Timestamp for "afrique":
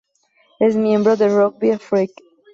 1.73-2.23